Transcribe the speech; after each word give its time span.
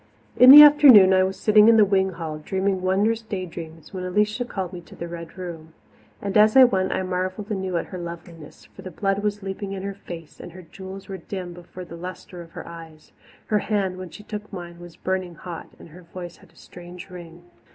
In 0.35 0.49
the 0.49 0.63
afternoon 0.63 1.13
I 1.13 1.21
was 1.21 1.39
sitting 1.39 1.67
in 1.67 1.77
the 1.77 1.85
wing 1.85 2.13
hall, 2.13 2.39
dreaming 2.39 2.81
wondrous 2.81 3.21
day 3.21 3.45
dreams, 3.45 3.93
when 3.93 4.03
Alicia 4.03 4.45
called 4.45 4.73
me 4.73 4.81
to 4.81 4.95
the 4.95 5.07
Red 5.07 5.37
Room. 5.37 5.75
And 6.23 6.35
as 6.37 6.57
I 6.57 6.63
went, 6.63 6.91
I 6.91 7.03
marvelled 7.03 7.51
anew 7.51 7.77
at 7.77 7.85
her 7.85 7.99
loveliness, 7.99 8.65
for 8.65 8.81
the 8.81 8.89
blood 8.89 9.21
was 9.21 9.43
leaping 9.43 9.73
in 9.73 9.83
her 9.83 9.93
face 9.93 10.39
and 10.39 10.53
her 10.53 10.63
jewels 10.63 11.07
were 11.07 11.17
dim 11.17 11.53
before 11.53 11.85
the 11.85 11.97
lustre 11.97 12.41
of 12.41 12.53
her 12.53 12.67
eyes. 12.67 13.11
Her 13.45 13.59
hand, 13.59 13.99
when 13.99 14.09
she 14.09 14.23
took 14.23 14.51
mine, 14.51 14.79
was 14.79 14.95
burning 14.95 15.35
hot, 15.35 15.67
and 15.77 15.89
her 15.89 16.01
voice 16.01 16.37
had 16.37 16.51
a 16.51 16.55
strange 16.55 17.11
ring. 17.11 17.43